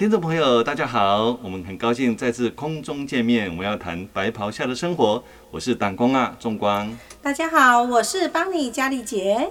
[0.00, 3.50] 听众朋友，大家好，我们很高兴再次空中见面。
[3.50, 6.90] 我们要谈白袍下的生活，我是党工啊，仲光。
[7.20, 9.50] 大家好，我是邦尼佳丽姐。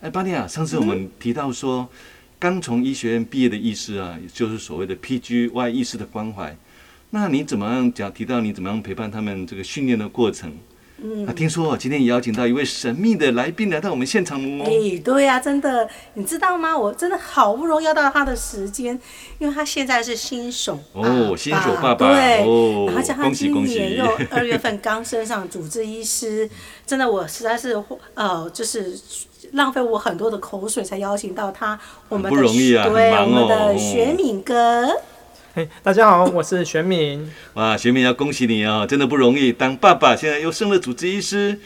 [0.00, 1.88] 哎，邦尼啊，上次我们提到说，
[2.40, 6.56] 刚从医学院毕业的医师啊，就是所谓的 PGY 医师的关怀。
[7.14, 8.12] 那你怎么样讲？
[8.12, 10.52] 提到你怎么样陪伴他们这个训练的过程？
[10.98, 14.64] 嗯，那听说今天也邀请到一位神秘的来宾来到我们现场哦。
[14.66, 16.76] 哎，对呀、啊，真的，你知道吗？
[16.76, 18.98] 我真的好不容易要到他的时间，
[19.38, 26.50] 因为他现在是新手哦，新手爸爸，对，哦、然后加上今年又二月份刚升上主治医师，
[26.84, 27.80] 真的我实在是
[28.14, 28.98] 呃，就是
[29.52, 31.78] 浪费我很多的口水才邀请到他。
[32.08, 34.88] 我们的不容易啊，对，哦、我们的学敏哥。
[35.56, 37.30] 嘿，大家好，我是玄敏。
[37.54, 41.56] 哇，玄敏要恭喜你哦，真的不容易，当爸爸现在又升了主治医师。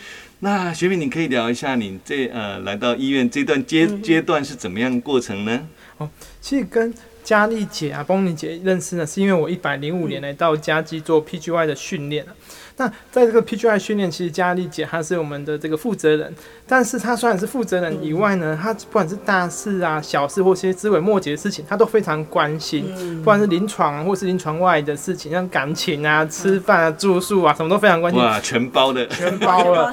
[0.40, 5.66] 那玄敏，你可以聊一下你这呃来到医院这段阶阶段是怎么样过程呢？
[5.96, 6.92] 哦，其实跟
[7.28, 12.24] 佳丽姐啊、邦尼姐认识呢，是因为我一百零五年来到佳基做 PGY 的训练。
[12.78, 16.32] 那在这个 PGY 训练，其实佳丽姐她是我们的这个负责人，
[16.66, 22.86] 但是她虽然是负责人以外呢，她不管是大事啊、小事或些枝微末节的事情，她都非常关心。
[23.18, 28.22] 不管是临床或是临床外的事情，像感情啊、吃饭啊、住宿啊，什么都非常关心。
[28.22, 29.92] 哇，全包的，全包了。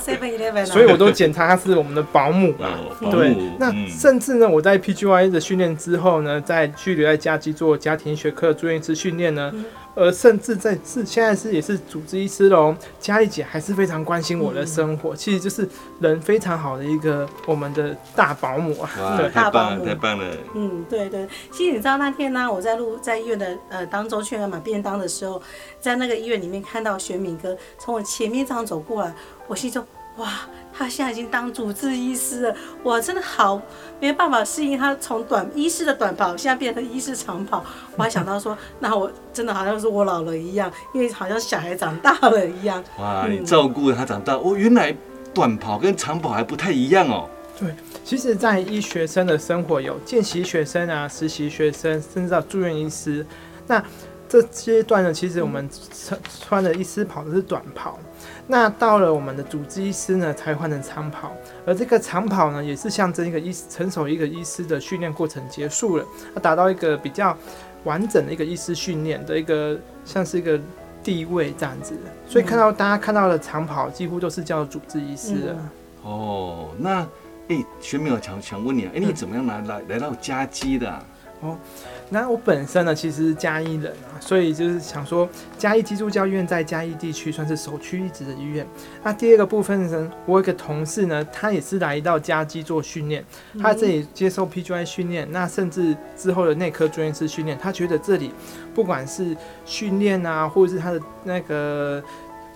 [0.64, 2.80] 所以我都检查她是我们的保姆啊。
[3.10, 9.52] 对，那甚至呢，我在 PGY 的训练之后呢，在去留在嘉基做家庭医学科住院医师训练呢。
[9.98, 15.66] 而甚至在是现在是也是主治医师喽，佳丽姐还是非常关心我的生活，嗯、其实就是
[16.02, 20.26] 人非常好的一个我们的大保姆啊，哇对，太棒了，太棒了。
[20.54, 25.42] 嗯，对对，其实你知道那天呢，我在路在医院的呃当中去买便当的时候，
[25.80, 29.16] 在那个医院里面看到玄敏哥从我前面这样走过来，
[29.48, 29.82] 我心中。
[30.18, 30.30] 哇，
[30.74, 33.62] 他现在已经当主治医师了，我真的好
[34.00, 37.64] 没办法适应他从短医师的短袍现在变成医师长袍。
[37.98, 42.84] 我还想到说， 那我真的好像是我老了一样，因为好像小孩长大了一样。
[42.98, 44.96] 哇，你照顾他长大，哦，原来
[45.34, 47.30] 短袍跟长袍还不太一样哦。
[47.58, 53.26] 对，其实，在医学生的生活有见习学生啊、实习学生，甚至到住院医师，
[53.66, 53.82] 那
[54.36, 57.98] 这阶段呢，其实我们穿穿的医师袍都是短袍。
[58.48, 61.32] 那到了我们的主治医师呢，才换成长袍，
[61.66, 67.36] 而这个长袍呢，也是象征一个医成熟一个医师的训练过程结束了，要达到一个比较
[67.86, 70.60] 完整的一个医师训练的一个像是一个
[71.02, 71.98] 地位这样子，
[72.28, 75.72] 所以看到大家看到的长袍几乎都是叫主治医师了。
[76.04, 77.00] 哦，那
[77.48, 81.02] 哎、欸，学敏，我想想问你啊，哎、欸，你怎么样来来来到嘉基的、啊？
[81.42, 81.58] 哦。
[82.10, 88.66] 那我本身呢，其实是嘉义人啊，所以就是想说，嘉义基督教医院在嘉义地区算是首屈一指的医院。
[89.04, 93.26] 那第二个部分呢，我有一个同事呢，他也是来到嘉基做训练，
[93.60, 98.32] 他这里接受 PGY 训练，那甚至之后的内科住院师训练，他觉得这里
[98.76, 99.36] 不管是
[99.66, 102.04] 训练啊，或者是他的那个。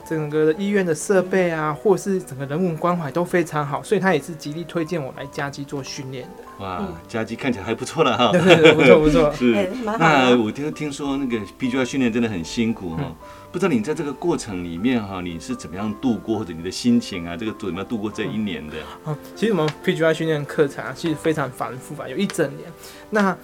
[0.09, 6.63] 整个医院的设备啊，或是整个人文关怀都非常好，所以他也是极力推荐我来嘉基做训练的。
[6.65, 8.31] 哇，嘉基看起来还不错了哈。
[8.31, 9.31] 对 对对，不错不错。
[9.37, 9.53] 是。
[9.53, 13.15] 欸、那我听听说那个 PGY 训练真的很辛苦哈，嗯、
[13.51, 18.73] 不知道你在这个过程里面哈，你是怎么样度过，或者你的心情啊，这个怎么样度过这一年的？
[19.05, 22.67] 嗯、其实我们 PGY 训练课程啊，其实非常繁复啊，有一整年。
[23.11, 23.37] 那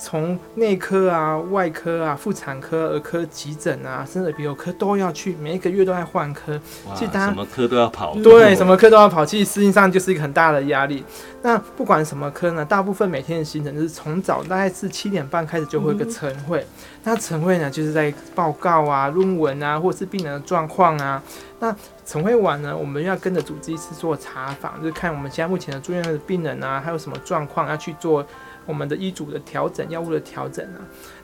[0.00, 6.52] 从内科啊、外科啊、妇产科、儿科、急诊啊，甚至鼻喉科都要去，每一个月都在换科。
[6.86, 8.14] 哇，其实大家什么科都要跑。
[8.22, 11.04] 对，什么科都要跑，其实实际上就是一个很大的压力。
[11.42, 16.60] 那不管什么科呢，大部分每天的行程就是从早大概是七点半开始就会有个晨会。
[16.60, 16.66] 嗯、
[17.02, 21.20] 那晨会呢，就是在报告啊、论文啊，或者是病人的状况啊。
[21.58, 21.74] 那
[22.06, 28.24] 晨会晚呢，我们要跟着主治医师做查访，就是看我们现在目前的住院的病人啊，还有什么状况要去做。
[28.68, 30.78] 我们的医嘱的调整，药物的调整啊。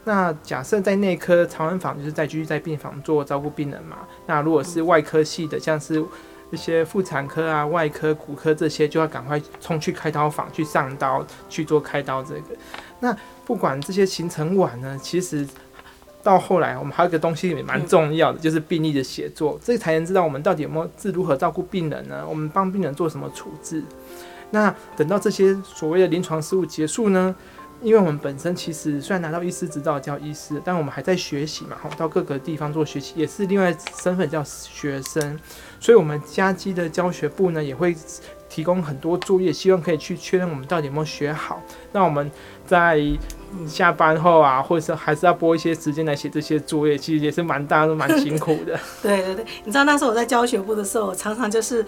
[0.05, 3.99] 那假设在内科查完房，就是在继续在病房做照顾病人嘛。
[4.27, 6.03] 那如果是外科系的，像是
[6.51, 12.57] 一些妇产科啊、外科、骨科这些，就要赶快冲去开刀房去上刀去做开刀这个。
[13.01, 13.15] 那
[13.45, 15.47] 不管这些行程晚呢，其实
[16.23, 22.25] 到后来我们还有一个东西也蛮重要的，就是病例的写作，这才能知道我们到底有没有是如何照顾病人呢？
[22.27, 23.83] 我们帮病人做什么处置？
[24.55, 27.35] 那等到这些所谓的临床事务结束呢？
[27.83, 35.39] 因为我们本身其实虽然拿到医师执照叫医师，但我们还在学习嘛，到各个地方做学习，也是另外身份叫学生。
[35.79, 37.95] 所以，我们嘉基的教学部呢，也会
[38.49, 41.61] 提供很多作业，希望可以去确认我们到底有没有学好。
[41.93, 42.31] 那我们
[42.65, 43.03] 在
[43.67, 48.79] 下班后啊，或者是还是要拨一些时间来写这些作业，其实也是蛮大家都蛮辛苦的。
[49.03, 51.85] 对对对，你知道那时候我在教学部的时候，常常就是。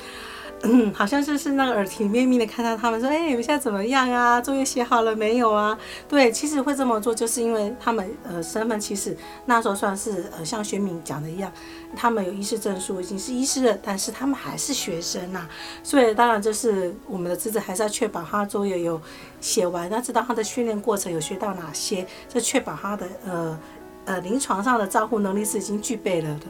[0.62, 4.41] 嗯，好像就是那个耳提面命的看到他们说，哎，你们现在怎么样啊？
[4.41, 5.79] 作业写好了没有啊？
[6.08, 11.53] 对，其实会这么做，就是因为他们呃身份其实那时候算是呃像学敏讲的一样，
[11.94, 15.47] 他们有医师证书，已经是医师了，但是他们还是学生呐、
[15.82, 19.00] 所以当然就是我们的职责还是要确保他的作业有
[19.41, 23.61] 写完，要知道他的训练过程有学到哪些，就确保他的呃
[24.06, 26.47] 呃临床上的照护能力是已经具备了的。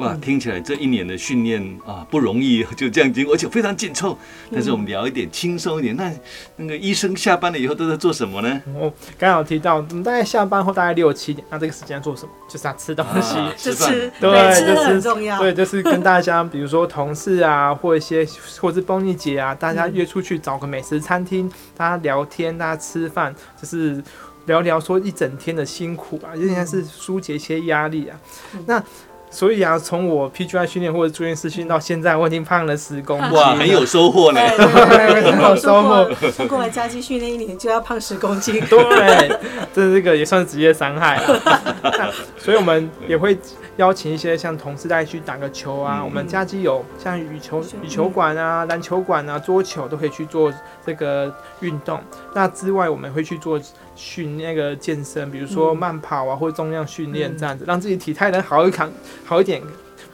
[0.00, 4.16] 哇，听起来这一年的训练啊不容易，就这样经过，而且非常紧凑。
[4.50, 6.10] 但是我们聊一点轻松一点，那
[6.56, 8.62] 那个医生下班了以后都在做什么呢？
[8.74, 12.32] 我刚好提到，我们大概下班后大概六七点，那这个时间做什么？
[12.48, 15.38] 就是要吃东西，啊、吃饭，对，吃很重要。
[15.38, 18.26] 对，就是跟大家，比如说同事啊，或一些，
[18.58, 24.02] 或是邦尼姐啊，大家约出去找个美食餐厅，大家聊天，大家吃饭，就是
[24.46, 28.18] 聊聊说一整天的辛苦啊，应该是疏解一些压力啊。
[28.54, 28.82] 嗯、那
[29.30, 33.30] 所以啊，从我 PGI 训练或者住院实训到现在，我已经胖了十公斤。
[33.30, 36.10] 哇，很有收获呢，很有收获。
[36.48, 39.28] 过来嘉基训练一年就要胖十公斤， 对，
[39.72, 41.40] 这这个也算是职业伤害了。
[42.36, 43.38] 所以我们也会。
[43.76, 50.52] 邀请一些像同事带去打个球啊，嗯、我们加肌有像羽球、羽球馆啊、篮球馆啊、桌球都可以去做
[50.84, 51.98] 这个运动。
[52.34, 53.58] 那之外，我们会去做
[54.00, 58.90] 训那个健身，比如说慢跑啊，或者重量训练这样子，让自己体态能好一看，
[59.26, 59.60] 好一点。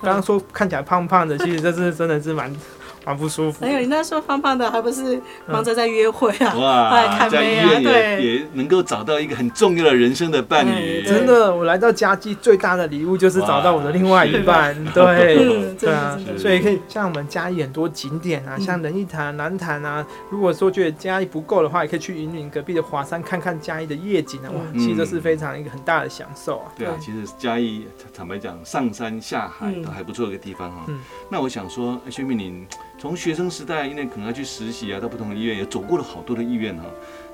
[0.02, 2.52] 刚刚说看起来胖胖的，其实这是真的是蛮。
[3.06, 3.64] 蛮不舒服。
[3.64, 6.52] 哎呦，你那时候胖胖的，还不是忙着在约会啊？
[6.56, 11.04] 嗯、哇，在医院也也能够找到一个很重要的人生的伴侣。
[11.04, 14.74] 真的，我来到嘉基最大的礼物就是找到我的另外一半。
[14.86, 20.04] 对，对啊，所以可以像我们嘉义很多景点啊，像仁义潭、南潭啊。
[20.28, 24.50] 如果说觉得嘉义不够的话，也可以去云林隔壁的华山看看嘉义的夜景啊。
[24.52, 26.72] 哇，其实这是非常一个很大的享受啊。
[26.76, 30.84] 对啊，其实嘉义坦白讲，上山下海都还不错的一个地方哈。
[31.30, 32.66] 那我想说，薛敏您。
[32.98, 36.84] 从学生时代，因为可能要去实习啊，到不同的医院也走过了好多的医院哈。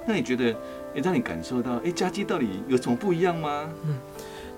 [0.06, 0.46] 那你觉得，
[0.94, 3.70] 也让你感受到，哎，嘉基到底有什么不一样吗？
[3.84, 3.96] 嗯。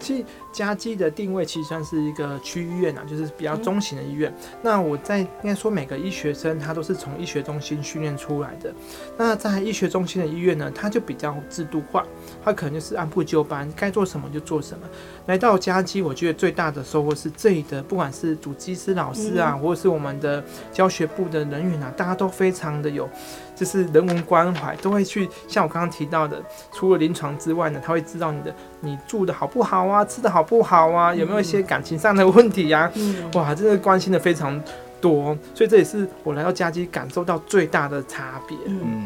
[0.00, 0.24] 其实
[0.54, 4.32] 嘉基的定位其实算是一个区医院啊，就是比较中型的医院。
[4.38, 8.72] 嗯、那我在应该说每个医学生他都是从医学中心训练出来的。
[9.18, 12.04] 那在医学中心的医院呢，他就比较制度化，
[12.44, 14.86] 他可能就是按部就班，该做什么就做什么。
[15.26, 23.08] 来到嘉基，我觉得最大的收获是这里的，不管是主治医师老师啊，嗯、或者是我们的教学部的人员啊，大家都非常的有。
[23.56, 26.42] 就是人文关怀都会去，像我刚刚提到的，
[26.72, 32.92] 除了临床之外呢，他会知道你的你住的好不好啊，吃的好不好啊，有没有一些感情上的问题呀、啊？
[32.94, 34.62] 嗯、哇，真的关心的非常
[35.00, 38.56] 多，所以这也是我来到家基感受到最大的差别。
[38.66, 39.04] 嗯嗯，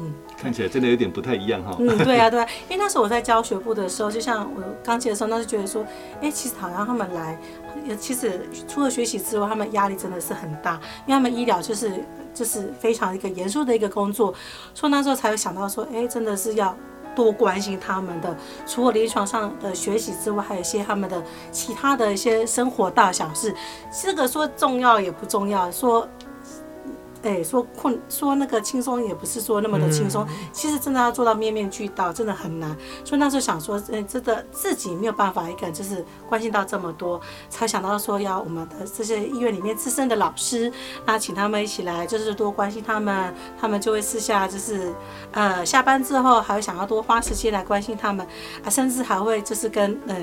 [0.00, 1.76] 嗯看起来真的有点不太一样哈。
[1.78, 5.82] 嗯，对啊对啊，因为那时候我在教学部的时候，就像我刚进的时候，那就觉得说，
[6.20, 7.38] 哎、欸，其实好像他们来，
[7.98, 11.92] 其实除了学习之外，他们压力真的是很大，因为他们医疗就是。
[12.36, 14.30] 就是非常一个严肃的一个工作，
[14.74, 16.76] 所以那时候才会想到说，哎，真的是要
[17.16, 21.20] 多关心他们的，除了临床上的学习之外，还有一些他们的
[21.50, 23.52] 其他的一些生活大小事。
[23.90, 26.06] 这个说重要也不重要，说。
[27.26, 32.70] 哎，说困，说那个轻松也不是说那么的轻松，嗯、其实真的要做到面面俱到，真的很难。
[33.04, 40.72] 所以那时候想说，哎，真的自己没有办法一个人就是关心到这么多，才想到说要我们的这些医院里面资深的老师，
[41.04, 44.94] 那请他们一起来，就是多关心他们，他们就会私下就是，
[45.32, 48.24] 呃，下班之后还会想要多花时间来关心他们，
[48.64, 50.14] 啊，甚至还会就是跟呃。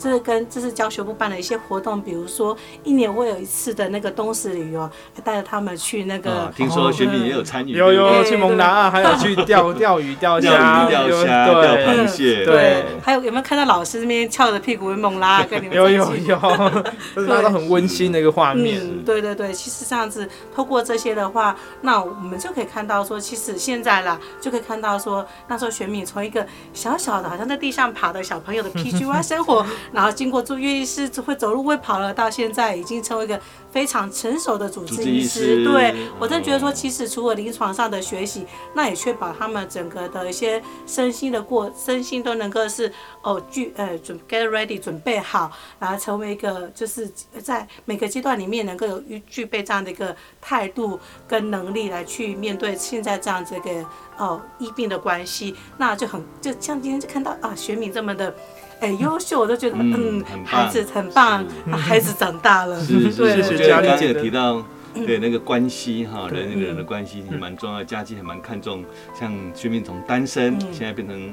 [0.00, 6.30] 这是跟这是教学部办的一些活动，比如说一年会有一次的那个东石旅游，还带着他们去那个。
[6.30, 12.44] 啊、听说学敏也有参与，有有去蒙达， 还有去钓 钓鱼、钓虾、钓虾、钓螃蟹。
[12.46, 15.76] 对，还有有没有看到老师那边翘着屁股猛拉跟你们？
[15.76, 16.38] 有有有，
[17.14, 18.80] 都是那个很温馨的一个画面。
[18.82, 20.26] 嗯，对对对，其实这样子
[20.56, 29.66] 透过这些的话，那我们就可以看到说，其实现在啦，就可以看到说，那时候学敏从一个小小的，好像在地上爬的小朋友的 PGY 生活。
[29.92, 35.64] 然后经过住院医师会走路会跑了，到现在已经成为一个非常成熟的主治医师。
[35.64, 42.92] 对，我真觉得说，其实除了临床上的学习，那也确保他们整个的一些身心的过身心都能够是
[43.22, 47.10] 哦具呃准 get ready 准备好，然后成为一个就是
[47.42, 53.84] 在每个阶段里面能够有具备这样的一个态度跟能力来去面对现在这样这个
[54.16, 58.32] 哦医病的关系，那就很就像今天就看到啊学敏这么的。
[58.80, 62.80] 哎，优秀，我都觉得，嗯，孩子很棒，孩子长大了。
[62.80, 64.64] 是是是，我觉得刚刚提到，
[65.06, 68.84] 对那个关系哈，人与人的关系也蛮重要，嗯、家境还蛮看重。
[69.18, 71.32] 像薛明从单身，嗯、现在变成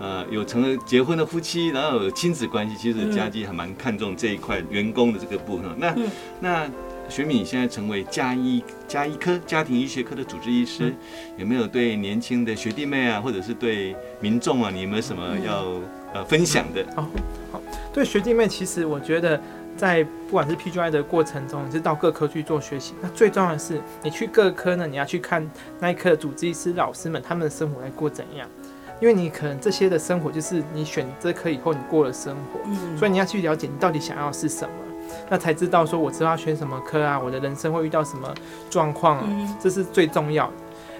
[0.00, 5.70] 呃有成了结婚的夫妻，然后有亲子关系，其实家境还蛮看重这一块员工的这个部分。
[5.76, 6.10] 那、嗯、
[6.40, 6.66] 那
[7.08, 10.96] 学敏现在成为家医家医科家庭医学科的主治医师，嗯、
[11.38, 15.82] 有没有对年轻的学弟妹啊，或者是对民众啊，你有没有什么要、嗯、
[16.14, 16.82] 呃分享的？
[16.96, 17.06] 哦，
[17.52, 17.60] 好，
[17.92, 19.40] 对学弟妹，其实我觉得。
[19.76, 22.94] 在不管是 PGI 的过程中，你是到各科去做学习。
[23.02, 25.46] 那最重要的是，你去各科呢，你要去看
[25.78, 28.48] 那一科的主治医师老师们他们的生活在过怎样。
[29.02, 34.70] 因为你可能这些的生活就是你选这科以后你过的生活，嗯，所以你要去了解你到底想要的是什么，
[35.28, 38.32] 那才知道说我知道要选什么科啊，我的人生会遇到什么
[38.70, 39.22] 状况，
[39.60, 40.52] 这是最重要的。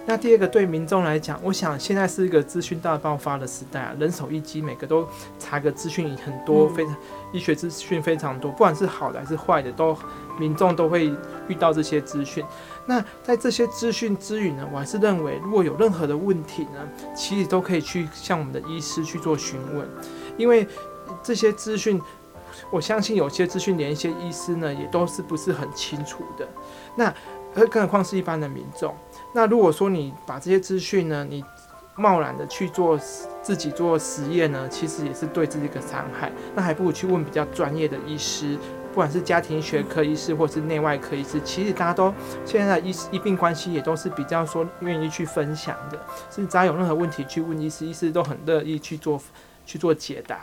[0.09, 5.05] 那第二个对民众来讲，我想现在是一个资讯大爆发的时代啊，人手一机，每个都
[5.37, 6.97] 查个资讯很多，非常
[7.33, 9.99] 医学资讯非常多，不管是好的还是坏的，都
[10.39, 11.13] 民众都会
[11.49, 12.45] 遇到这些资讯。
[12.87, 19.85] 那在这些资讯之余呢，我还是认为，如果有任何的问题呢，其实都可以去向我们的医师去做询问，
[20.37, 20.65] 因为
[21.21, 22.01] 这些资讯，
[22.71, 26.49] 我相信有些资讯连一些医师呢也都是不是很清楚的。
[26.97, 27.13] 那
[27.55, 28.95] 更何况是一般的民众。
[29.33, 31.43] 那如果说你把这些资讯呢，你
[31.97, 32.99] 贸然的去做
[33.41, 36.31] 自己做实验呢，其实也是对自己一个伤害。
[36.55, 38.59] 那还不如去问比较专业的医师，
[38.91, 42.13] 不管是家庭学科医师或是内外科医师，其实大家都
[42.45, 45.99] 现在的医医病关系也都是比较说愿意去分享的，
[46.31, 49.19] 是只要有任何问题去问医师，医师都很乐意去做
[49.65, 50.41] 去做解答。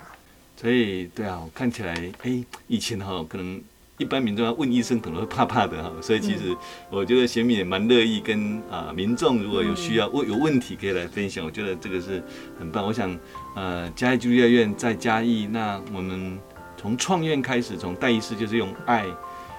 [0.64, 3.62] 所以对啊，我看起来哎、欸，以前哈可能。
[4.00, 6.54] 一般民众要问医生可能会怕怕的哈，所以其实
[6.90, 12.22] 我觉得贤敏也蛮乐意跟啊民众如果有需要问有问题可以来分享，我觉得这个是
[12.58, 12.84] 很棒。
[12.84, 13.16] 我想
[13.56, 16.38] 呃嘉义基督教院在嘉义，那我们
[16.76, 19.06] 从创院开始，从戴医师就是用爱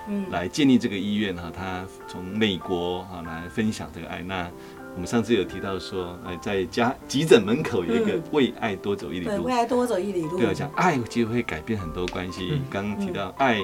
[0.09, 4.51] 嗯来建立这个医院哈，他从美国哈来分享这个爱那。
[4.95, 10.39] 我们上次有提到说，哎，在家急诊门口有一个为爱多走一里路，对，为爱多走一里路。
[10.39, 12.61] 对啊，讲爱其实会改变很多关系。
[12.71, 13.59] 刚刚提到爱。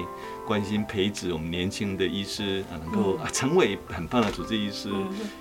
[0.47, 4.89] 关心培植我们年轻的医师啊，能够啊成为很棒的主治医师，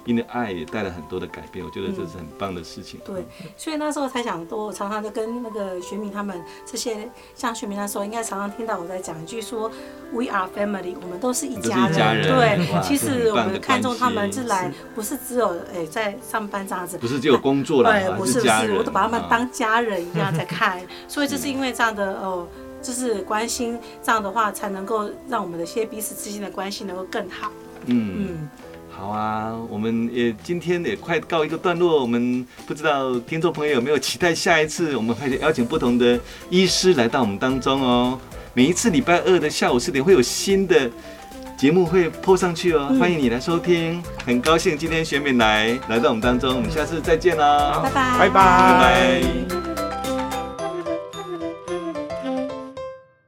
[0.05, 3.01] 因为爱也带来很多的改变，我觉得这是很棒的事情。
[3.05, 3.25] 对，
[3.57, 9.71] 所以那时候才想多，我常常就跟那个学明他们这些，像学明那时候应该常常听到我在讲一句说
[10.13, 12.23] ，We are family，我们都是一家人。
[12.23, 22.47] 对，其实我们看中他们是来，不是只有哎在上班这样子，不是只有工作了，对，不是不是，我都把他们当家人一样在看， 所以就是因为这样的哦。
[22.83, 27.51] 就是关心，这样的话才能够让我们的些彼此之间的关系能够更好。
[27.87, 28.49] 嗯嗯，
[28.91, 36.19] 好啊，我们也今天也快告一个段落，我们不知道听众朋友有没有期待下一次，我们还得邀请不同的
[36.51, 38.19] 医师来到我们当中哦。
[38.53, 40.91] 每一次礼拜二的下午四点会有新的
[41.57, 44.03] 节目会 po 上去哦，欢迎你来收听。
[44.27, 49.70] 很高兴今天学敏来来到我们当中，我们下次再见啦，拜拜拜拜。